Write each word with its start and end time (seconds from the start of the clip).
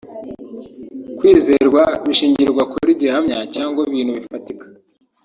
Kwizerwa 1.17 1.83
bishingirwa 2.05 2.63
kuri 2.71 2.91
gihamya 3.01 3.37
cyangwa 3.55 3.79
ibintu 3.87 4.11
bifatika 4.17 4.65